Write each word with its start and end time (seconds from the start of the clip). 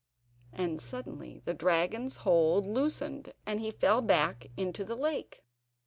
And 0.51 0.81
suddenly 0.81 1.37
the 1.45 1.53
dragon's 1.53 2.15
hold 2.25 2.65
loosened, 2.65 3.33
and 3.45 3.59
he 3.59 3.69
fell 3.69 4.01
back 4.01 4.47
into 4.57 4.83
the 4.83 4.95
lake. 4.97 5.43